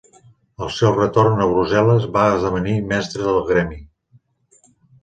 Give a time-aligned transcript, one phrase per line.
[0.67, 3.81] Al seu retorn a Brussel·les va esdevenir mestre del Gremi.